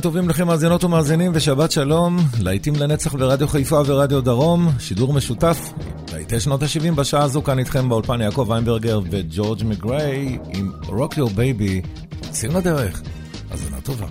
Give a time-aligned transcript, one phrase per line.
[0.00, 5.72] צהריים טובים לכם מאזינות ומאזינים ושבת שלום, להיטים לנצח ברדיו חיפה ורדיו דרום, שידור משותף,
[6.12, 11.30] להיטי שנות ה-70 בשעה הזו כאן איתכם באולפן יעקב איינברגר וג'ורג' מגריי עם רוק יור
[11.30, 11.82] בייבי,
[12.26, 13.02] יוצאים לדרך,
[13.50, 14.06] האזנה טובה.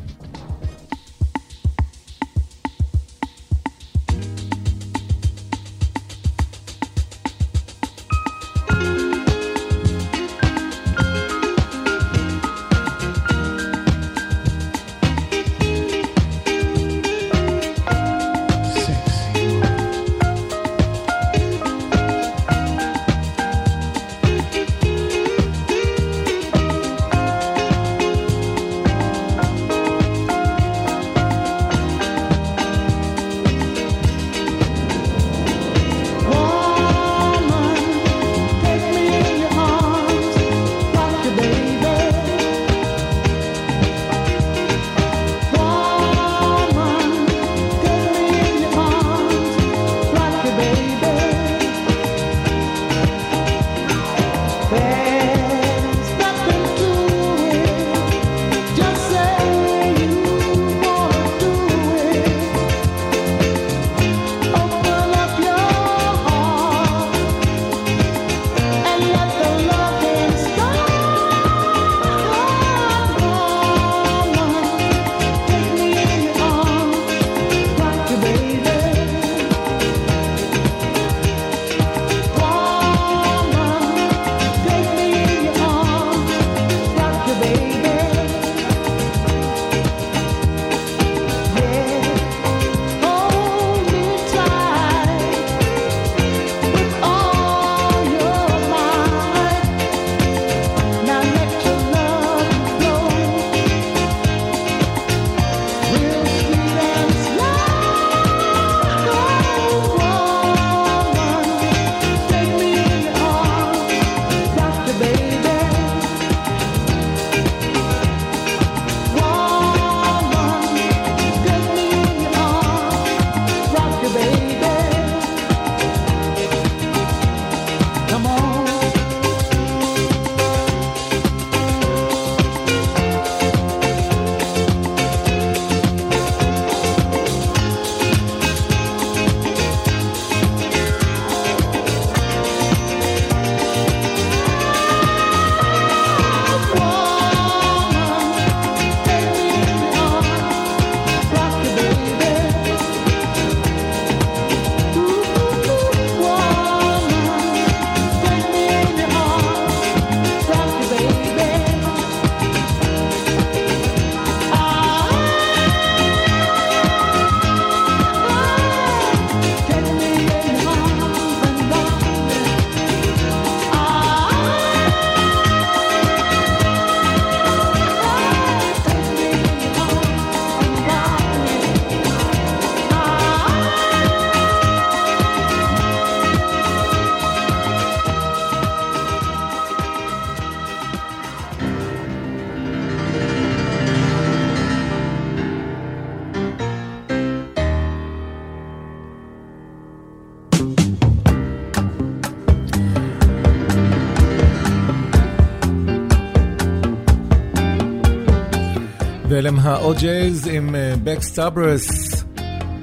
[209.30, 211.88] ואלה הם ה-OJ's עם בקסטאברס,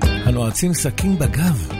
[0.03, 1.75] הנועצים סכין בגב.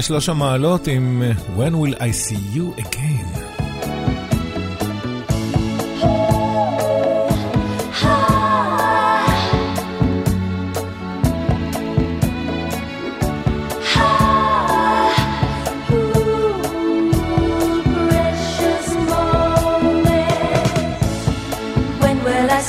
[0.00, 1.22] שלוש המעלות עם
[1.56, 3.46] When will I see you again?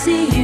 [0.08, 0.37] see you.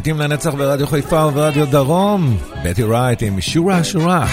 [0.00, 4.26] להיטים לנצח ברדיו חיפה וברדיו דרום, בטי רייט עם שורה שורה.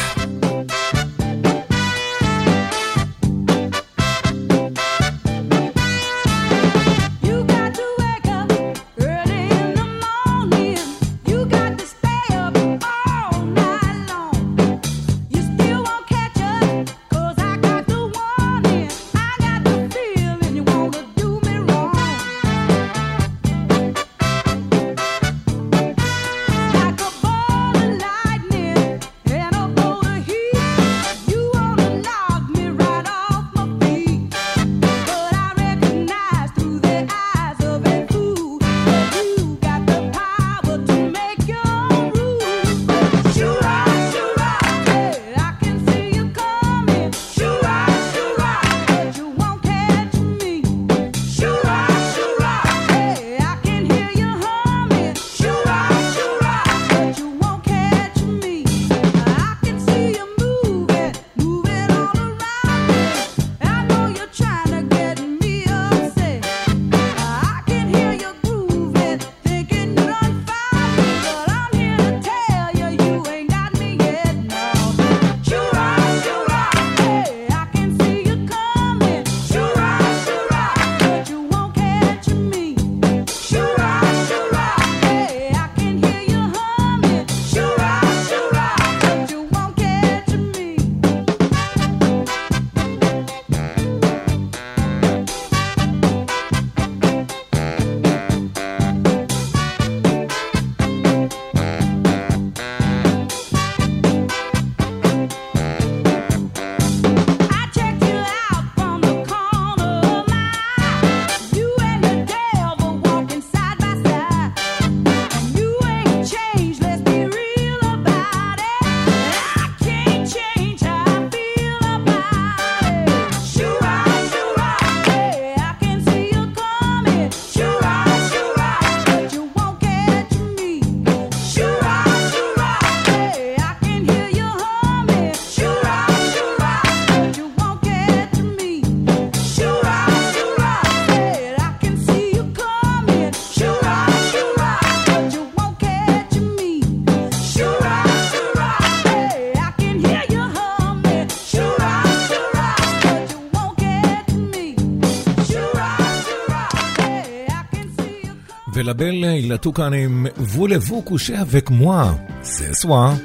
[159.89, 160.29] Même.
[160.37, 163.15] Voulez-vous coucher avec moi ce soir?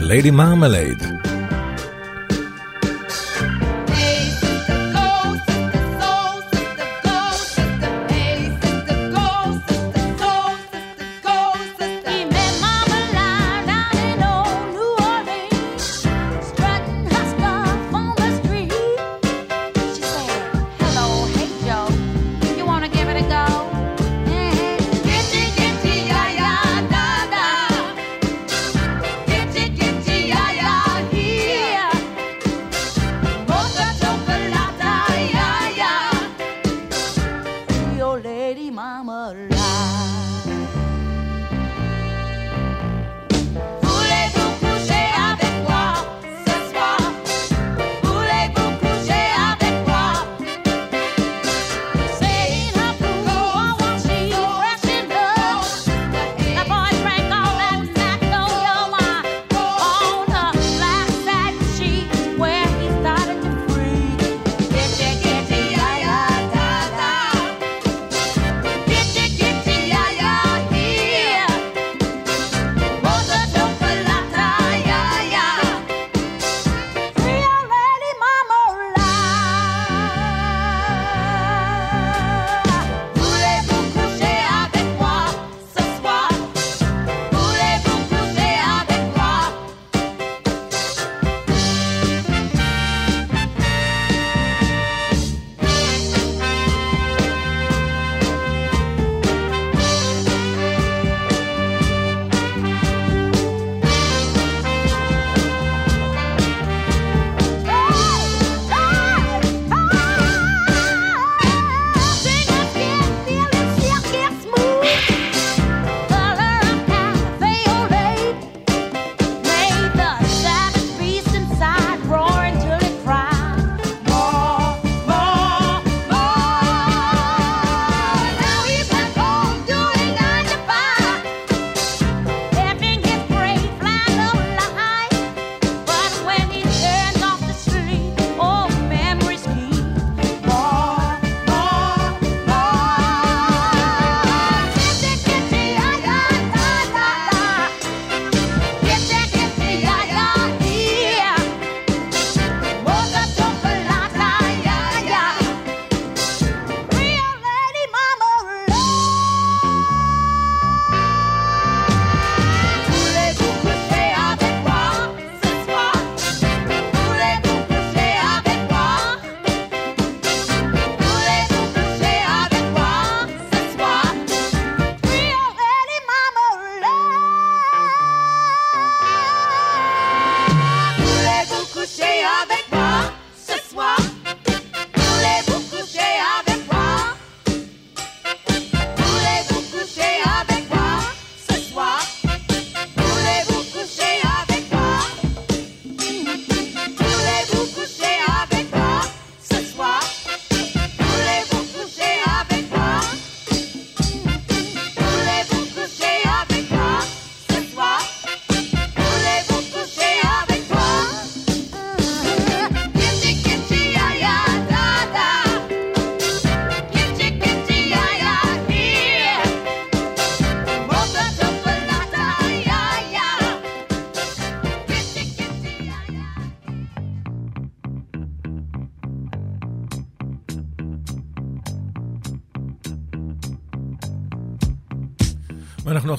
[0.00, 1.29] Lady Marmalade.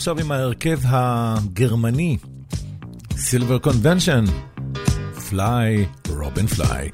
[0.01, 2.17] עכשיו עם ההרכב הגרמני,
[3.15, 4.23] סילבר קונבנשן,
[5.29, 6.89] פליי, רובין פליי.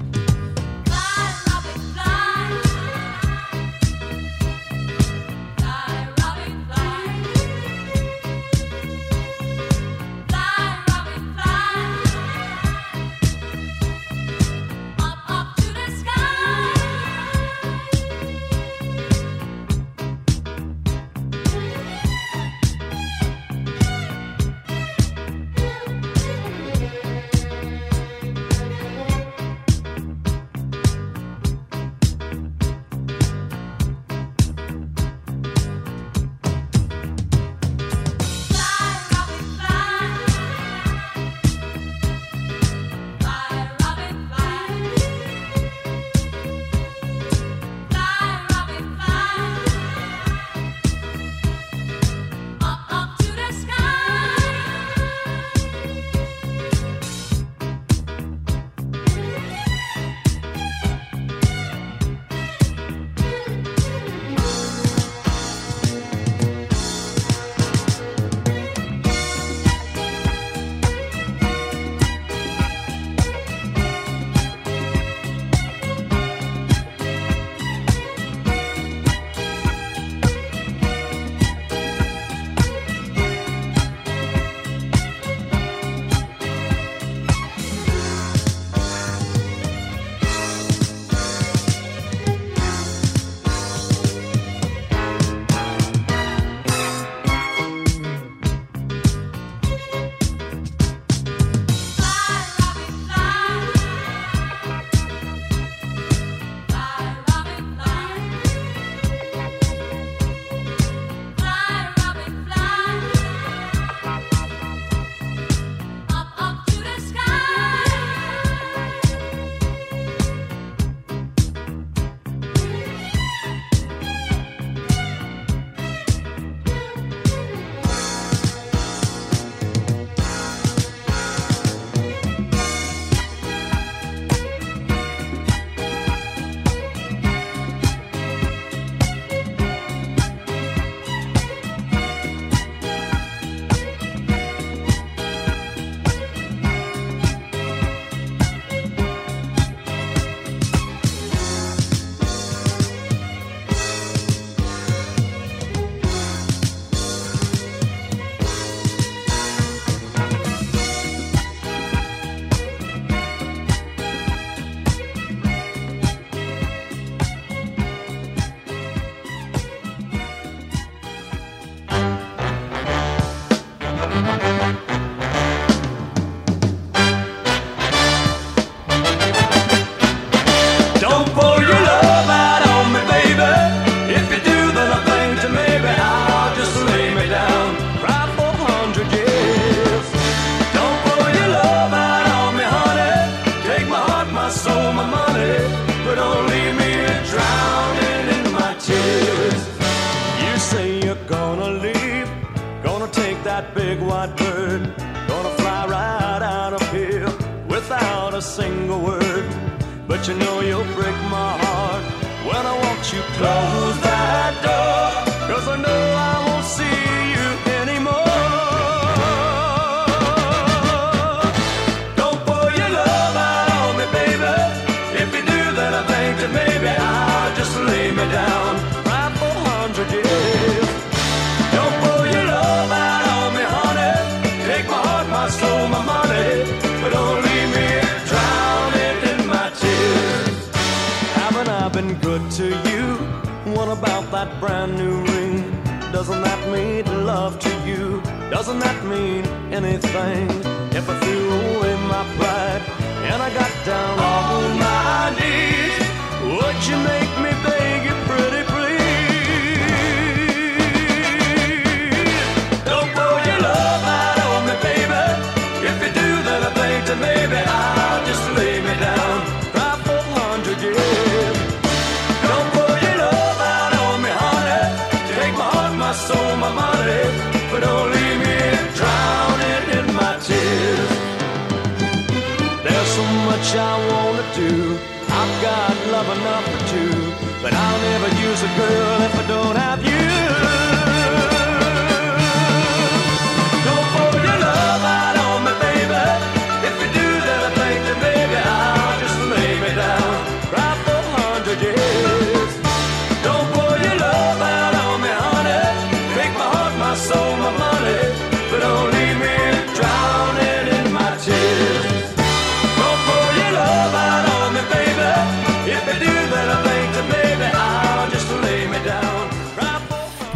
[288.76, 290.17] Girl if I don't have you.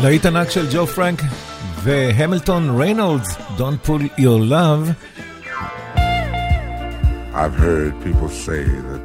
[0.00, 1.22] להיט ענק של ג'ו פרנק
[1.82, 4.92] והמילטון ריינולדס, Don't pull your love.
[7.34, 9.02] I've heard people say that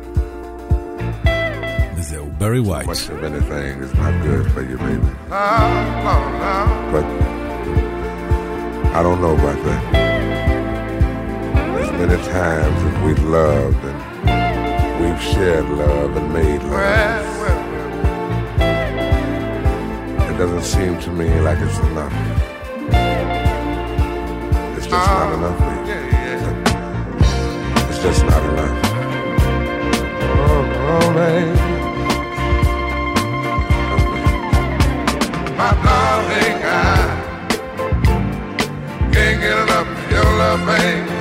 [1.98, 2.88] וזהו, ברי ווייט.
[2.88, 5.12] much of anything is not good for you, baby.
[6.94, 7.06] But
[8.98, 9.82] I don't know about that.
[11.74, 14.00] There's many times that we've loved and
[15.02, 17.35] we've shared love and made love.
[20.37, 22.13] It doesn't seem to me like it's enough.
[24.77, 25.35] It's just not ah.
[25.35, 25.97] enough, baby.
[27.89, 28.77] It's just not enough.
[30.45, 31.57] Oh, oh baby.
[35.57, 36.79] My darling, I
[39.11, 41.16] can't get enough of your love, baby.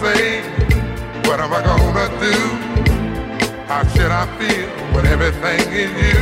[0.00, 2.32] What am I gonna do?
[3.68, 6.20] How should I feel when everything is you?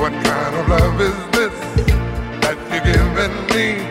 [0.00, 1.52] What kind of love is this
[2.40, 3.84] that you're giving me?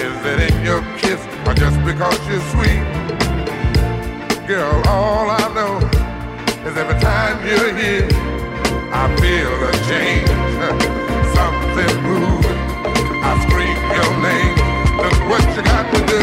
[0.00, 2.84] Is it in your kiss or just because you're sweet?
[4.48, 5.76] Girl, all I know
[6.66, 8.08] is every time you're here,
[8.96, 10.28] I feel a change,
[11.36, 12.60] something moving.
[13.20, 14.56] I scream your name.
[14.96, 16.20] Look what you got to do,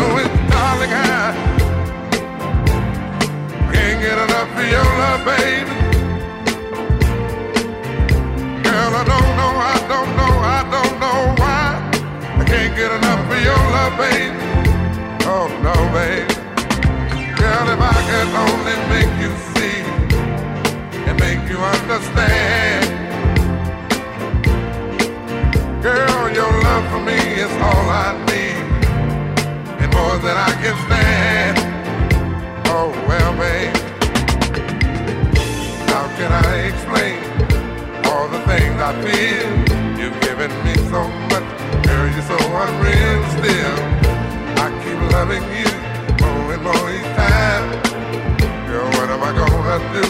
[0.49, 1.50] darling, I
[4.11, 5.75] get enough of your love, baby.
[8.65, 11.67] Girl, I don't know, I don't know, I don't know why.
[12.41, 14.41] I can't get enough of your love, baby.
[15.31, 16.27] Oh no, baby.
[17.39, 19.79] Girl, if I could only make you see
[21.07, 22.83] and make you understand.
[25.81, 28.65] Girl, your love for me is all I need,
[29.81, 31.55] and more than I can stand.
[32.67, 33.80] Oh well, babe,
[35.91, 37.19] how can I explain
[38.07, 39.49] all the things I feel?
[39.99, 41.01] You've given me so
[41.31, 41.47] much,
[41.85, 43.77] girl, you're so unreal still.
[44.63, 45.69] I keep loving you
[46.23, 47.65] more and more each time.
[48.67, 50.05] Girl, what am I gonna do?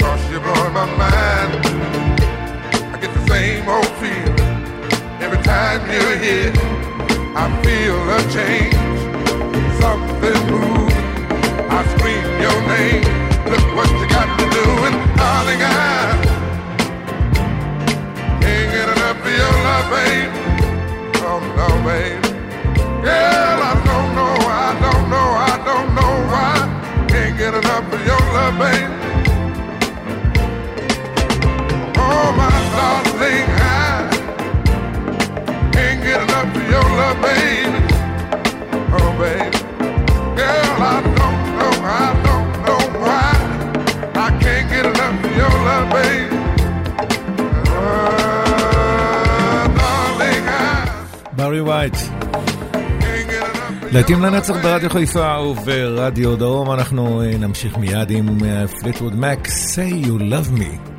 [0.00, 1.52] Cause you're blowing my mind.
[2.94, 4.38] I get the same old feeling
[5.24, 6.52] every time you're here.
[7.42, 8.78] I feel a change,
[9.82, 11.04] something moving.
[11.76, 13.23] I scream your name.
[15.44, 16.38] Darling, I
[18.40, 20.32] can't get enough of your love, babe.
[21.26, 22.22] Oh no, babe.
[23.04, 27.06] Girl, I don't know, I don't know, I don't know why.
[27.08, 28.90] Can't get enough of your love, babe.
[31.96, 34.32] Oh, my darling, I
[35.72, 37.98] can't get enough of your love, baby.
[38.92, 39.58] Oh, baby.
[40.36, 42.23] Girl, I don't know, I
[51.36, 52.24] ברי of
[53.92, 58.38] להיטים לנצח ברדיו חיפה וברדיו דרום, אנחנו אה, נמשיך מיד עם
[58.80, 60.93] פליטווד מק, say you love me.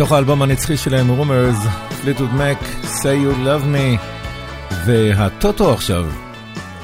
[0.00, 1.56] מתוך האלבום הנצחי שלהם, רומרס,
[2.02, 4.00] פליטוד מק, say you love me,
[4.86, 6.06] והטוטו עכשיו,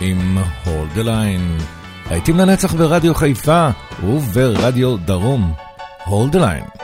[0.01, 1.63] עם hold the line.
[2.11, 3.69] להיטים לנצח ברדיו חיפה
[4.03, 5.55] וברדיו דרום,
[6.07, 6.76] hold the line.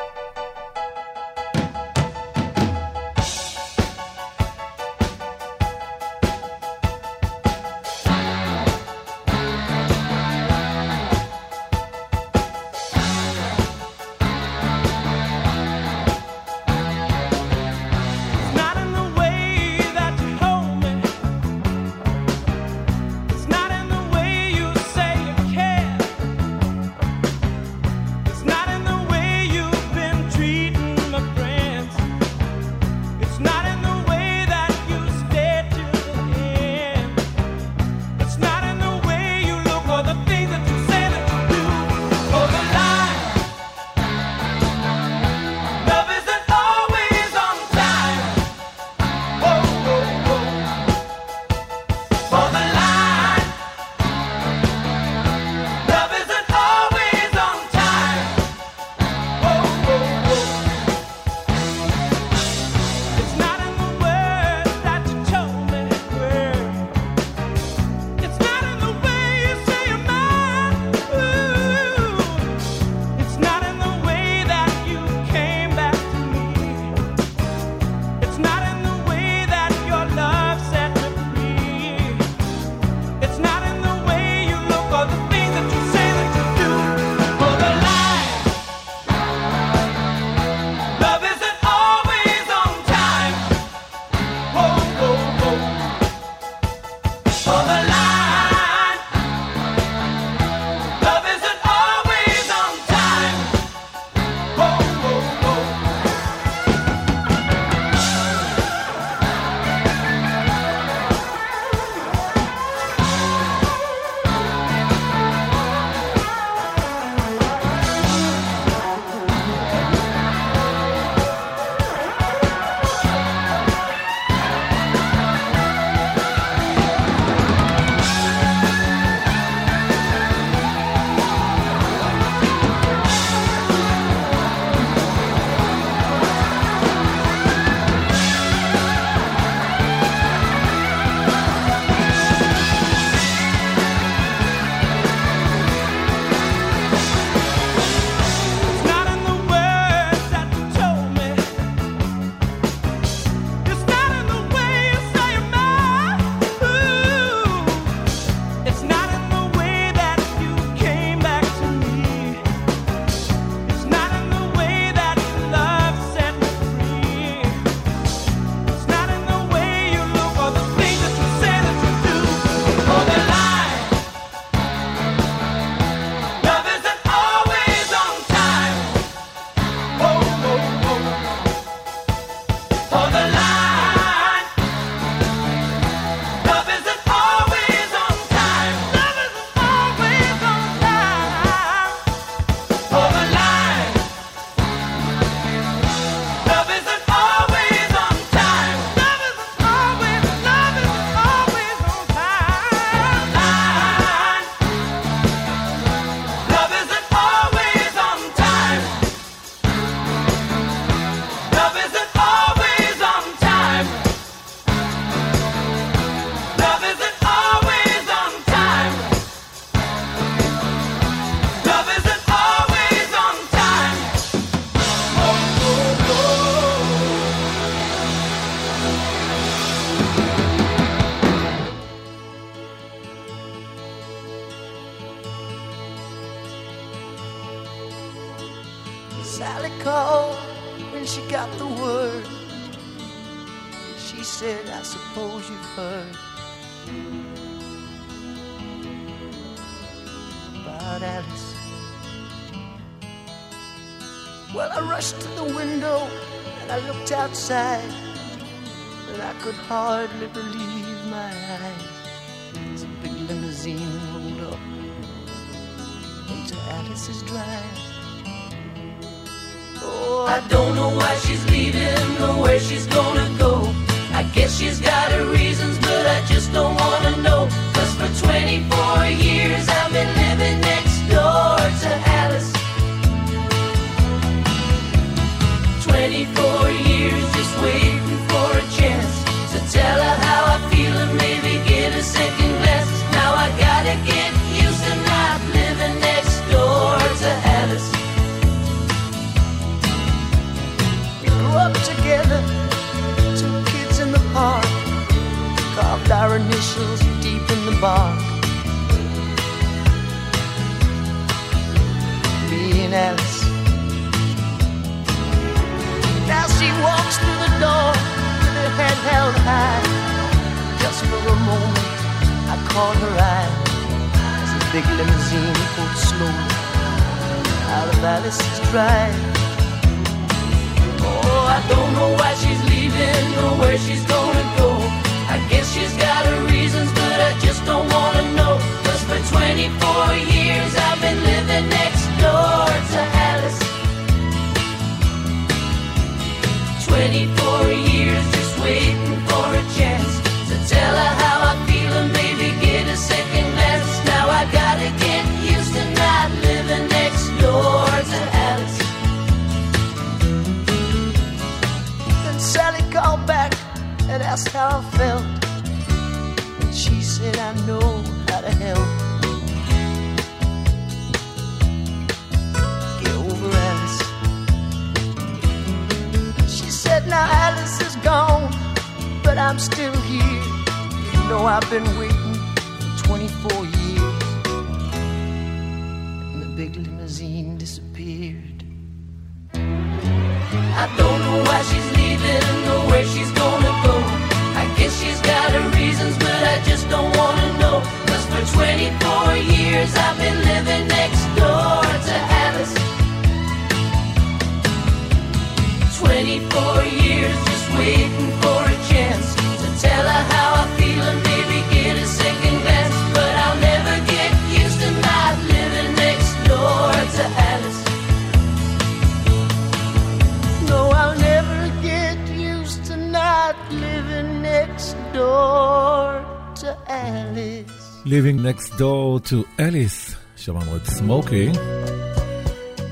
[428.52, 431.50] next door to Alice, שמענו את סמוקי.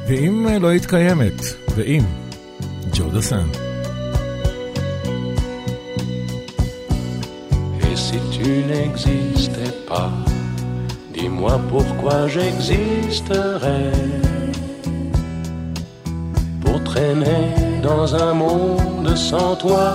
[0.08, 1.42] ואם אה, לא היית קיימת,
[1.76, 2.04] ואם,
[2.94, 3.48] ג'ו דסן.
[7.82, 10.12] Et si tu n'existais pas,
[11.14, 13.92] dis-moi pourquoi j'existerais.
[16.62, 17.46] Pour traîner
[17.84, 19.86] dans un monde sans toi,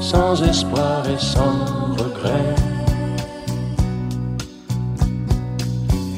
[0.00, 1.56] sans espoir et sans
[2.00, 2.71] regret.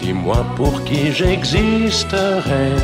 [0.00, 2.76] dis-moi pour qui j'existerais.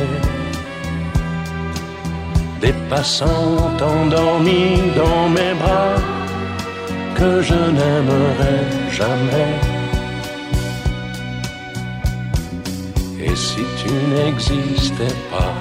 [2.60, 5.96] Des passants endormis dans mes bras
[7.14, 8.58] que je n'aimerai
[8.90, 9.54] jamais.
[13.26, 15.54] Et si tu n'existais pas,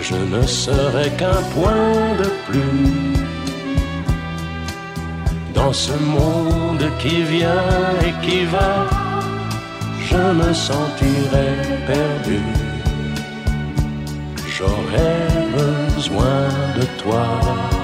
[0.00, 3.24] je ne serais qu'un point de plus
[5.54, 7.64] dans ce monde qui vient
[8.06, 9.03] et qui va.
[10.14, 11.56] Je me sentirais
[11.88, 12.40] perdu.
[14.46, 15.26] J'aurais
[15.58, 17.83] besoin de toi.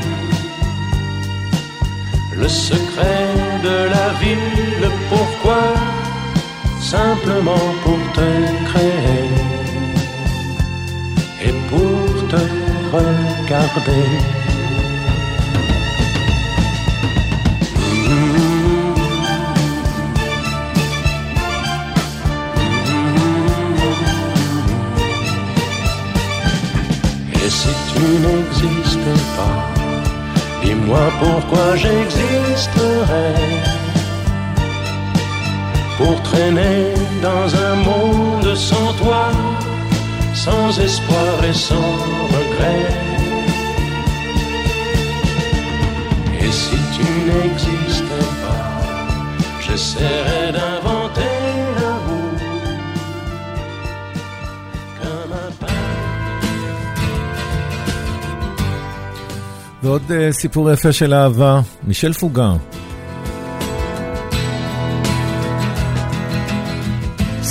[2.41, 3.27] le secret
[3.63, 4.35] de la vie,
[4.81, 5.63] le pourquoi,
[6.81, 8.29] simplement pour te
[8.69, 9.29] créer
[11.45, 12.41] et pour te
[12.95, 14.07] regarder?
[27.43, 29.70] Et si tu n'existais pas,
[30.71, 33.35] dis-moi pourquoi j'existerais
[35.97, 39.25] pour traîner dans un monde sans toi,
[40.33, 41.91] sans espoir et sans
[42.35, 42.87] regret.
[46.41, 48.65] Et si tu n'existais pas,
[49.65, 50.80] j'essaierais d'inventer
[59.82, 62.52] ועוד אה, סיפור יפה של אהבה, מישל פוגה.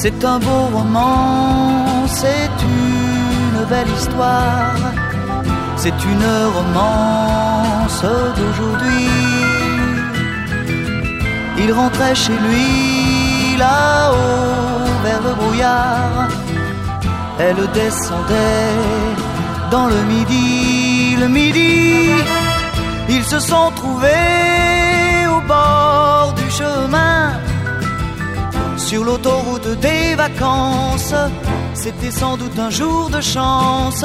[0.08, 4.76] C'est un beau roman, c'est une belle histoire,
[5.78, 6.28] c'est une
[6.58, 8.04] romance
[8.38, 9.10] d'aujourd'hui.
[11.58, 16.28] Il rentrait chez lui là-haut vers le brouillard,
[17.40, 18.76] elle descendait
[19.72, 20.89] dans le midi,
[21.21, 22.09] le midi.
[23.09, 27.33] Ils se sont trouvés au bord du chemin
[28.77, 31.15] sur l'autoroute des vacances.
[31.75, 34.05] C'était sans doute un jour de chance.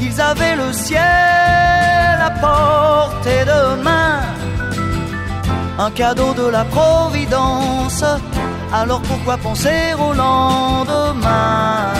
[0.00, 4.20] Ils avaient le ciel à portée de main.
[5.78, 8.04] Un cadeau de la Providence.
[8.72, 11.90] Alors pourquoi penser au lendemain?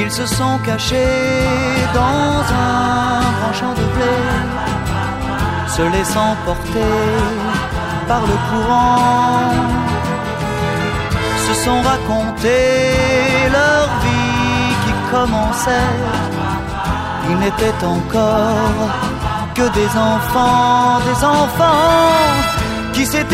[0.00, 1.44] Ils se sont cachés
[1.92, 4.58] dans un grand champ de blé
[5.78, 6.96] se laissant porter
[8.08, 9.52] par le courant,
[11.46, 15.96] se sont racontés leur vie qui commençait.
[17.30, 18.90] Ils n'étaient encore
[19.54, 22.34] que des enfants, des enfants
[22.92, 23.27] qui s'étaient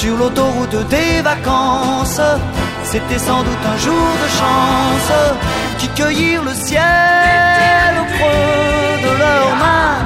[0.00, 2.20] sur l'autoroute des vacances.
[2.84, 5.12] C'était sans doute un jour de chance
[5.78, 9.98] qui cueillirent le ciel au creux de leurs mains,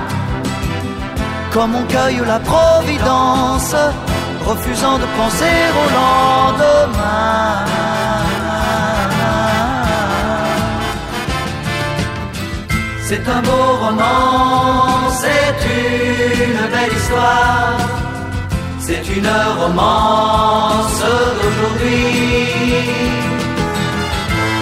[1.53, 3.74] comme on cueille la providence,
[4.51, 7.66] refusant de penser au lendemain.
[13.09, 17.76] C'est un beau roman, c'est une belle histoire,
[18.93, 21.03] c'est une romance
[21.38, 22.05] d'aujourd'hui.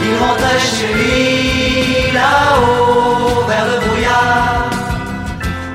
[0.05, 4.71] Il rentrait chez lui là-haut vers le brouillard.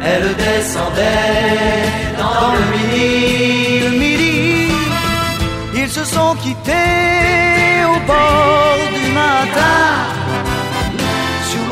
[0.03, 1.83] Elle descendait
[2.21, 4.71] dans le midi, le midi.
[5.73, 10.14] Ils se sont quittés au bord du matin.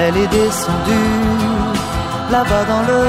[0.00, 0.92] Elle est descendue
[2.30, 3.02] là-bas dans le.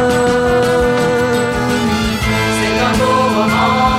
[2.58, 3.90] C'est un beau roman,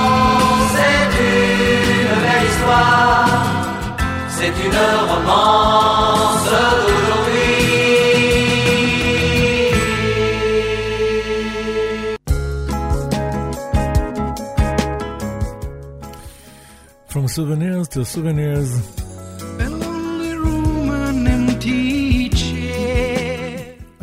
[0.75, 3.45] c'est une belle histoire.
[4.37, 4.81] C'est une
[5.11, 6.43] romance
[6.83, 7.51] d'aujourd'hui.
[17.07, 19.00] From souvenirs to souvenirs.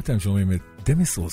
[0.09, 1.28] 2もの照目デミソー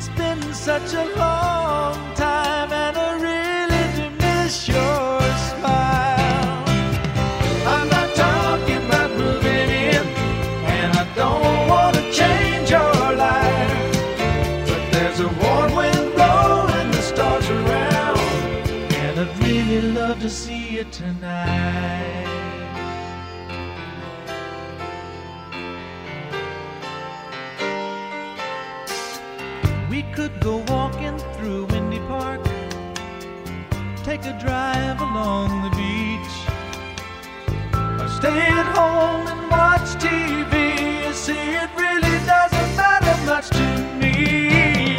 [0.00, 2.72] It's been such a long time,
[34.22, 36.34] take a drive along the beach,
[38.00, 41.06] or stay at home and watch TV.
[41.06, 43.66] You see, it really doesn't matter much to
[44.00, 44.96] me.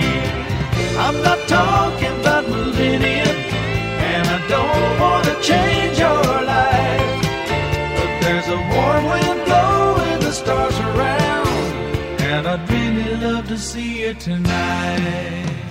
[0.97, 6.23] I'm not talking about in, and I don't want to change your
[6.55, 7.21] life.
[7.97, 11.47] But there's a warm wind blowing the stars around,
[12.21, 15.70] and I'd really love to see you tonight.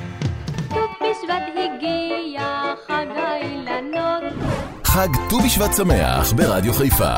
[4.93, 7.15] חג ט"ו בשבט שמח ברדיו חיפה.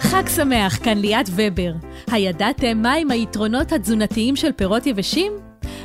[0.00, 1.72] חג שמח, כאן ליאת ובר.
[2.10, 5.32] הידעתם מהם היתרונות התזונתיים של פירות יבשים?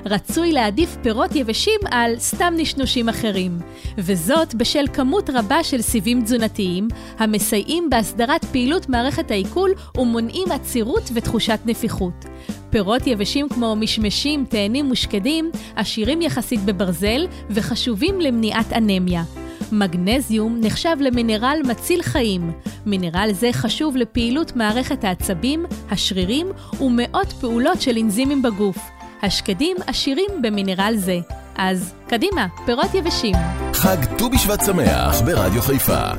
[0.06, 3.60] רצוי להעדיף פירות יבשים על סתם נשנושים אחרים,
[3.98, 6.88] וזאת בשל כמות רבה של סיבים תזונתיים
[7.20, 12.26] המסייעים בהסדרת פעילות מערכת העיכול ומונעים עצירות ותחושת נפיחות.
[12.70, 19.24] פירות יבשים כמו משמשים, תאנים ושקדים עשירים יחסית בברזל וחשובים למניעת אנמיה.
[19.72, 22.52] מגנזיום נחשב למינרל מציל חיים.
[22.86, 26.48] מינרל זה חשוב לפעילות מערכת העצבים, השרירים
[26.82, 28.78] ומאות פעולות של אנזימים בגוף.
[29.22, 31.20] השקדים עשירים במינרל זה.
[31.56, 33.36] אז קדימה, פירות יבשים.
[33.74, 36.12] חג ט"ו בשבט שמח ברדיו חיפה.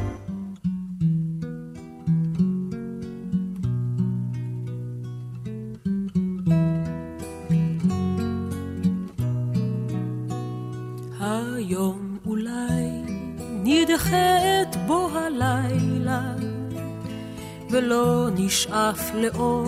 [18.97, 19.67] נשאף לאור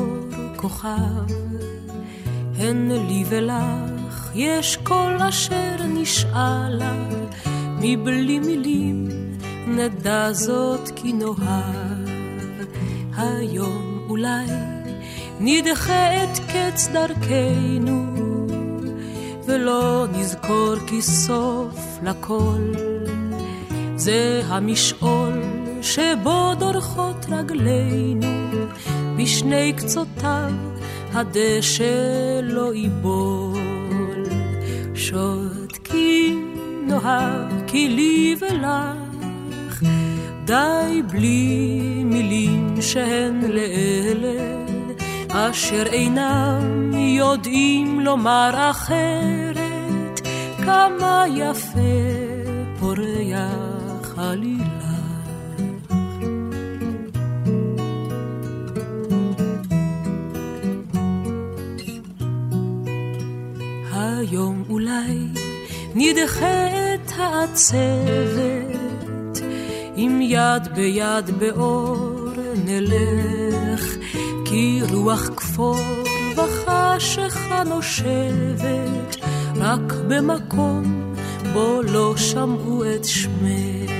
[0.56, 1.34] כוכב.
[2.56, 6.92] הן לי ולך יש כל אשר נשאלה
[7.80, 9.08] מבלי מילים
[9.66, 12.08] נדע זאת כי נאהב.
[13.16, 14.46] היום אולי
[15.40, 18.06] נדחה את קץ דרכנו
[19.46, 22.72] ולא נזכור כי סוף לכל.
[23.96, 25.42] זה המשעול
[25.82, 28.26] שבו דורכות רגלינו
[29.18, 30.52] בשני קצותיו
[31.12, 34.24] הדשא לא ייבול.
[34.94, 36.54] שותקים
[36.86, 39.82] נאהב כי לי ולך
[40.44, 44.64] די בלי מילים שהן לאלה
[45.28, 50.20] אשר אינם יודעים לומר אחרת.
[50.64, 51.78] כמה יפה
[52.80, 54.77] פורח עלילה
[64.30, 65.18] היום אולי
[65.94, 68.78] נדחה את העצבת.
[69.96, 72.30] עם יד ביד באור
[72.64, 73.96] נלך
[74.44, 75.80] כי רוח כפור
[76.36, 79.16] וחשיכה נושבת
[79.56, 81.14] רק במקום
[81.52, 83.90] בו לא שמעו את שמך.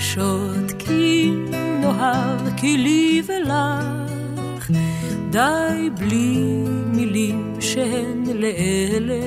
[0.00, 1.46] שותקים
[1.80, 4.03] נאהב כי לי ולך
[5.34, 6.38] די בלי
[6.86, 9.24] מילים שהן לאלה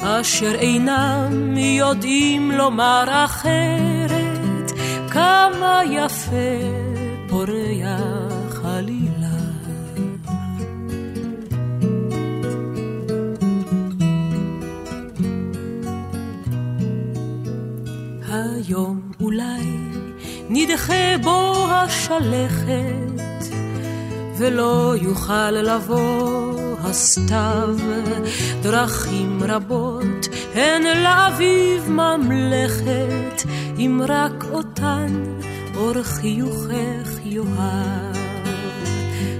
[0.00, 4.72] אשר אינם יודעים לומר אחרת.
[5.10, 6.58] כמה יפה
[7.28, 9.28] פורח עלילה
[18.28, 19.66] היום אולי
[20.48, 23.11] נדחה בו השלכת
[24.38, 27.76] ולא יוכל לבוא הסתיו.
[28.62, 33.42] דרכים רבות הן לאביב ממלכת
[33.78, 35.24] אם רק אותן
[35.76, 38.16] אור חיוכך יאהב.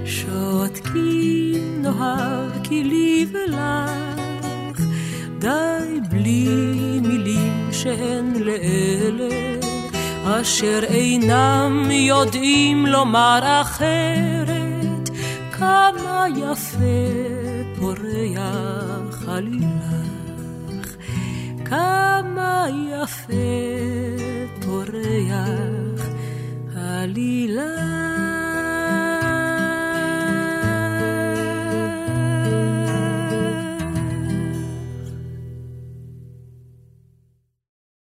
[0.05, 4.81] שותקים נאהב כי לי ולך
[5.39, 6.47] די בלי
[7.03, 9.53] מילים שהן לאלה
[10.25, 14.62] אשר אינם יודעים לומר אחרת,
[15.63, 16.99] כמה יפה
[17.81, 20.97] פורח עלילך,
[21.65, 23.33] כמה יפה
[24.63, 26.07] פורח
[26.77, 28.22] עלילך.